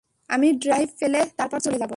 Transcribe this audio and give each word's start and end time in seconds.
আমি 0.29 0.47
ড্রাইভ 0.63 0.89
পেলে 0.99 1.19
তারপর 1.37 1.59
চলে 1.59 1.77
যাব! 1.77 1.89